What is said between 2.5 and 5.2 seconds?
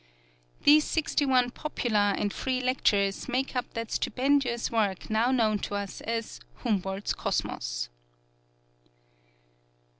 lectures make up that stupendous work